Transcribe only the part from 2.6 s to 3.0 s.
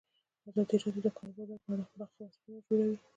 جوړ کړي.